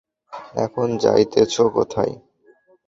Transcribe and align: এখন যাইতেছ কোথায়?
এখন 0.55 0.87
যাইতেছ 0.97 1.55
কোথায়? 1.73 2.13